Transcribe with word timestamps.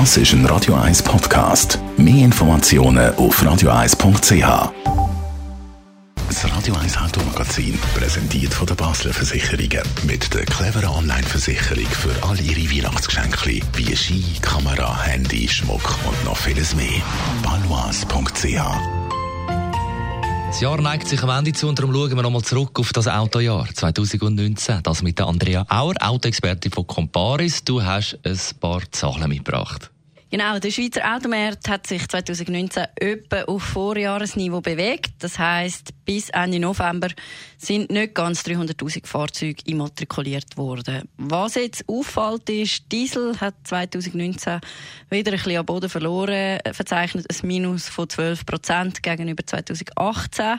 Das 0.00 0.16
ist 0.16 0.32
ein 0.32 0.44
Radio 0.46 0.74
1 0.74 1.04
Podcast. 1.04 1.78
Mehr 1.96 2.24
Informationen 2.24 3.14
auf 3.14 3.40
radio1.ch. 3.40 4.72
Das 6.26 6.52
Radio 6.52 6.74
1 6.74 6.98
Automagazin, 6.98 7.78
präsentiert 7.94 8.52
von 8.52 8.66
der 8.66 8.74
Basler 8.74 9.12
Versicherungen. 9.12 9.82
Mit 10.02 10.34
der 10.34 10.46
cleveren 10.46 10.88
Online-Versicherung 10.88 11.86
für 11.86 12.26
all 12.26 12.40
Ihre 12.40 12.68
Weihnachtsgeschenke, 12.72 13.60
wie 13.74 13.94
Ski, 13.94 14.24
Kamera, 14.42 15.00
Handy, 15.00 15.46
Schmuck 15.46 15.96
und 16.08 16.24
noch 16.24 16.38
vieles 16.38 16.74
mehr. 16.74 17.00
Balois.ch 17.44 19.03
das 20.54 20.60
Jahr 20.60 20.80
neigt 20.80 21.08
sich 21.08 21.20
am 21.20 21.30
Ende 21.30 21.52
zu 21.52 21.66
und 21.66 21.76
darum 21.80 21.92
schauen 21.92 22.14
wir 22.14 22.22
nochmal 22.22 22.42
zurück 22.42 22.78
auf 22.78 22.92
das 22.92 23.08
Autojahr 23.08 23.66
2019. 23.74 24.84
Das 24.84 25.02
mit 25.02 25.18
der 25.18 25.26
Andrea 25.26 25.66
Auer, 25.68 25.94
Autoexpertin 26.00 26.70
von 26.70 26.86
Comparis. 26.86 27.64
Du 27.64 27.82
hast 27.82 28.20
ein 28.24 28.38
paar 28.60 28.82
Zahlen 28.92 29.28
mitgebracht. 29.28 29.90
Genau, 30.30 30.60
der 30.60 30.70
Schweizer 30.70 31.12
Automarkt 31.12 31.68
hat 31.68 31.88
sich 31.88 32.06
2019 32.06 32.84
etwa 32.94 33.42
auf 33.42 33.62
Vorjahresniveau 33.64 34.60
bewegt. 34.60 35.14
Das 35.18 35.40
heißt, 35.40 35.93
bis 36.04 36.30
Ende 36.30 36.58
November 36.58 37.08
sind 37.58 37.90
nicht 37.90 38.14
ganz 38.14 38.42
300.000 38.42 39.06
Fahrzeuge 39.06 39.62
immatrikuliert 39.66 40.56
worden. 40.56 41.08
Was 41.16 41.54
jetzt 41.54 41.84
auffällt, 41.88 42.48
ist, 42.50 42.90
Diesel 42.92 43.40
hat 43.40 43.54
2019 43.64 44.60
wieder 45.10 45.32
ein 45.32 45.36
bisschen 45.36 45.56
am 45.56 45.66
Boden 45.66 45.88
verloren, 45.88 46.58
verzeichnet 46.72 47.26
ein 47.30 47.46
Minus 47.46 47.88
von 47.88 48.08
12 48.08 48.46
Prozent 48.46 49.02
gegenüber 49.02 49.46
2018. 49.46 50.58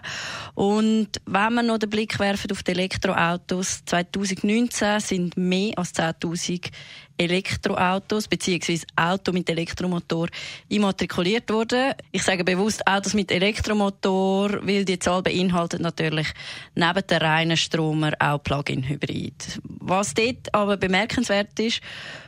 Und 0.55 1.09
wenn 1.26 1.54
wir 1.54 1.63
noch 1.63 1.77
den 1.77 1.90
Blick 1.90 2.20
werfen 2.20 2.52
auf 2.52 2.63
die 2.63 2.71
Elektroautos, 2.71 3.84
2019 3.85 4.99
sind 4.99 5.38
mehr 5.38 5.77
als 5.77 5.93
10.000 5.93 6.71
Elektroautos 7.18 8.27
bzw. 8.27 8.82
Auto 8.96 9.32
mit 9.32 9.49
Elektromotor 9.49 10.27
immatrikuliert 10.68 11.49
worden. 11.49 11.93
Ich 12.12 12.24
sage 12.24 12.43
bewusst 12.43 12.85
Autos 12.85 13.13
mit 13.13 13.32
Elektromotor, 13.32 14.59
weil 14.65 14.84
die 14.84 14.99
Zahl 14.99 15.21
beinhaltet 15.36 15.82
natürlich 15.82 16.28
neben 16.76 17.08
den 17.08 17.18
reinen 17.18 17.58
Stromer 17.58 18.14
auch 18.20 18.40
Plug-in-Hybrid. 18.40 19.60
Was 19.80 20.14
dort 20.14 20.54
aber 20.54 20.77
bemerkenswert 20.77 21.60
ist, 21.60 21.82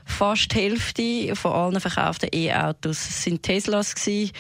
fast 0.06 0.54
die 0.54 0.56
Hälfte 0.56 1.36
von 1.36 1.52
allen 1.54 1.80
verkauften 1.80 2.30
E-Autos 2.34 3.24
sind 3.24 3.44
Teslas 3.44 3.96
gewesen. 3.96 4.32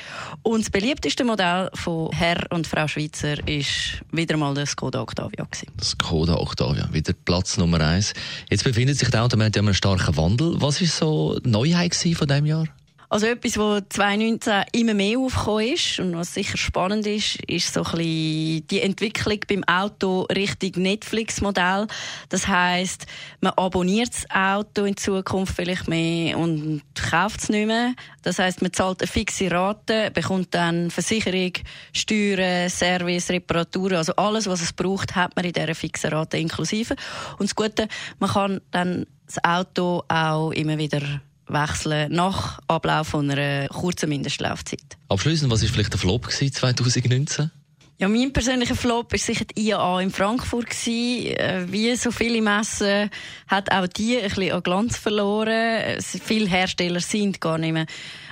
Und 0.43 0.61
das 0.61 0.69
beliebteste 0.69 1.23
Modell 1.23 1.69
von 1.73 2.11
Herr 2.11 2.45
und 2.51 2.67
Frau 2.67 2.87
Schweizer 2.87 3.47
ist 3.47 4.01
wieder 4.11 4.37
mal 4.37 4.53
das 4.53 4.71
Skoda 4.71 5.01
Octavia 5.01 5.45
gewesen. 5.45 5.71
Das 5.77 5.91
Skoda 5.91 6.35
Octavia, 6.35 6.87
wieder 6.91 7.13
Platz 7.13 7.57
Nummer 7.57 7.81
eins. 7.81 8.13
Jetzt 8.49 8.63
befindet 8.63 8.97
sich 8.97 9.09
der 9.09 9.23
Automat 9.23 9.55
ja 9.55 9.61
einem 9.61 9.73
starken 9.73 10.15
Wandel. 10.17 10.61
Was 10.61 10.81
ist 10.81 10.97
so 10.97 11.39
die 11.39 11.49
Neuheit 11.49 11.95
von 11.95 12.27
diesem 12.27 12.45
Jahr? 12.45 12.67
Also 13.09 13.25
etwas, 13.27 13.57
was 13.57 13.83
2019 13.87 14.63
immer 14.73 14.93
mehr 14.93 15.17
aufgekommen 15.17 15.73
ist 15.73 15.97
und 16.01 16.17
was 16.17 16.33
sicher 16.33 16.57
spannend 16.57 17.07
ist, 17.07 17.41
ist 17.49 17.73
so 17.73 17.79
ein 17.79 17.91
bisschen 17.91 18.67
die 18.67 18.81
Entwicklung 18.81 19.39
beim 19.47 19.63
Auto 19.63 20.23
Richtung 20.23 20.83
Netflix-Modell. 20.83 21.87
Das 22.27 22.49
heißt, 22.49 23.05
man 23.39 23.53
abonniert 23.55 24.09
das 24.09 24.29
Auto 24.29 24.83
in 24.83 24.97
Zukunft 24.97 25.55
vielleicht 25.55 25.87
mehr 25.87 26.37
und 26.37 26.81
kauft 26.95 27.43
es 27.43 27.49
nicht 27.49 27.67
mehr. 27.67 27.93
Das 28.23 28.39
heißt, 28.39 28.61
man 28.61 28.73
zahlt 28.73 29.01
eine 29.01 29.07
fixe 29.07 29.49
Rate, 29.49 30.11
bekommt 30.11 30.53
dann 30.53 30.91
Versicherung, 30.91 31.53
Steuern, 31.93 32.69
Service, 32.69 33.29
Reparaturen, 33.29 33.95
also 33.95 34.17
alles, 34.17 34.47
was 34.47 34.61
es 34.61 34.73
braucht, 34.73 35.15
hat 35.15 35.33
man 35.37 35.45
in 35.45 35.53
dieser 35.53 35.75
fixen 35.75 36.11
Rate 36.11 36.39
inklusive. 36.39 36.97
Und 37.39 37.49
das 37.49 37.55
Gute, 37.55 37.87
man 38.19 38.31
kann 38.31 38.61
dann 38.71 39.05
das 39.25 39.41
Auto 39.45 40.03
auch 40.09 40.51
immer 40.51 40.77
wieder 40.77 41.21
wechseln 41.47 42.11
nach 42.11 42.59
Ablauf 42.67 43.13
einer 43.15 43.67
kurzen 43.67 44.09
Mindestlaufzeit. 44.09 44.97
Abschließend, 45.09 45.51
was 45.51 45.61
war 45.61 45.71
vielleicht 45.71 45.93
der 45.93 45.99
Flop 45.99 46.31
2019? 46.31 47.51
Ja, 47.99 48.07
mein 48.07 48.31
persönlicher 48.31 48.75
Flop 48.75 49.11
war 49.11 49.17
sicher 49.17 49.45
die 49.45 49.69
IAA 49.69 50.01
in 50.01 50.11
Frankfurt. 50.11 50.67
Äh, 50.85 51.65
wie 51.71 51.95
so 51.95 52.11
viele 52.11 52.43
Messen 52.43 53.09
hat 53.47 53.71
auch 53.71 53.87
die 53.87 54.17
ein 54.17 54.29
bisschen 54.29 54.51
an 54.51 54.61
Glanz 54.61 54.97
verloren. 54.97 55.99
Viele 55.99 56.47
Hersteller 56.47 56.99
sind 56.99 57.41
gar 57.41 57.57
nicht 57.57 57.73
mehr 57.73 57.87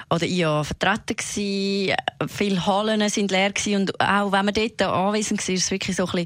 an 0.10 0.20
der 0.20 0.30
IA 0.30 0.64
vertreten 0.64 1.16
gewesen. 1.16 1.96
Viele 2.28 2.66
Hallen 2.68 3.10
sind 3.10 3.32
leer 3.32 3.52
gewesen. 3.52 3.76
und 3.82 4.00
auch 4.00 4.32
wenn 4.32 4.46
man 4.46 4.54
dort 4.54 4.82
anwesend 4.84 5.42
war, 5.42 5.48
war 5.48 5.56
es 5.56 5.72
wirklich 5.72 5.96
so 5.96 6.06
ein, 6.06 6.26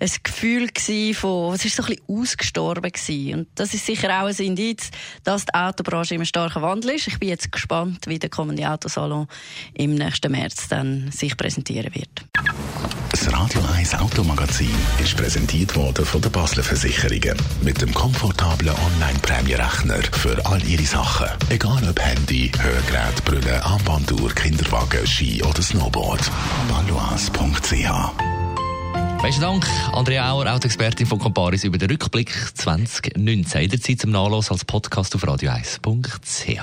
ein 0.00 0.10
Gefühl 0.22 0.68
von, 1.12 1.54
es 1.54 1.66
ist 1.66 1.76
so 1.76 1.82
ein 1.82 1.90
bisschen 1.90 2.04
ausgestorben 2.08 2.90
gewesen. 2.90 3.34
Und 3.34 3.48
das 3.54 3.74
ist 3.74 3.84
sicher 3.84 4.08
auch 4.22 4.28
ein 4.28 4.36
Indiz, 4.36 4.90
dass 5.24 5.44
die 5.44 5.52
Autobranche 5.52 6.14
im 6.14 6.24
starken 6.24 6.62
Wandel 6.62 6.92
ist. 6.92 7.06
Ich 7.06 7.18
bin 7.18 7.28
jetzt 7.28 7.52
gespannt, 7.52 8.06
wie 8.06 8.18
der 8.18 8.30
kommende 8.30 8.66
Autosalon 8.70 9.28
im 9.74 9.94
nächsten 9.94 10.32
März 10.32 10.68
dann 10.68 11.10
sich 11.12 11.36
präsentieren 11.36 11.94
wird. 11.94 12.24
Das 13.10 13.32
Radio 13.32 13.62
1 13.74 13.94
Automagazin 13.94 14.74
ist 15.02 15.16
präsentiert 15.16 15.74
worden 15.74 16.04
von 16.04 16.20
der 16.20 16.28
Basler 16.28 16.62
Versicherungen. 16.62 17.36
Mit 17.62 17.80
dem 17.80 17.92
komfortablen 17.94 18.74
Online-Prämierechner 18.74 20.02
für 20.12 20.44
all 20.44 20.62
Ihre 20.64 20.84
Sachen. 20.84 21.26
Egal 21.48 21.88
ob 21.88 21.98
Handy, 22.00 22.52
Hörgerät, 22.60 23.24
Brille, 23.24 23.64
Armbanduhr, 23.64 24.30
Kinderwagen, 24.34 25.06
Ski 25.06 25.42
oder 25.42 25.62
Snowboard. 25.62 26.30
Balois.ch 26.68 28.12
Besten 29.22 29.40
Dank, 29.40 29.66
Andrea 29.92 30.30
Auer, 30.30 30.54
Autoexpertin 30.54 31.06
von 31.06 31.18
Comparis, 31.18 31.64
über 31.64 31.78
den 31.78 31.90
Rückblick 31.90 32.30
2019. 32.54 33.62
Jederzeit 33.62 34.00
zum 34.00 34.10
Nachlass 34.10 34.50
als 34.50 34.64
Podcast 34.64 35.14
auf 35.14 35.24
radio1.ch. 35.24 36.62